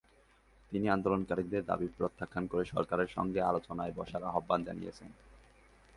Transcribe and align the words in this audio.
তিনি 0.71 0.87
আন্দোলনকারীদের 0.89 1.63
দাবি 1.65 1.87
প্রত্যাখ্যান 1.97 2.45
করে 2.47 2.63
সরকারের 2.65 3.07
সঙ্গে 3.07 3.39
আলোচনায় 3.41 3.95
বসার 3.95 4.23
আহ্বান 4.23 4.59
জানিয়েছেন। 4.63 5.09